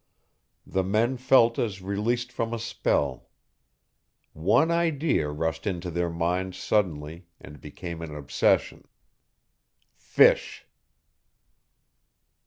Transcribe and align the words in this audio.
The 0.65 0.83
men 0.83 1.15
felt 1.17 1.59
as 1.59 1.79
released 1.83 2.31
from 2.31 2.55
a 2.55 2.57
spell. 2.57 3.29
One 4.33 4.71
idea 4.71 5.29
rushed 5.29 5.67
into 5.67 5.91
their 5.91 6.09
minds 6.09 6.57
suddenly 6.57 7.27
and 7.39 7.61
became 7.61 8.01
an 8.01 8.15
obsession. 8.15 8.87
Fish! 9.93 10.65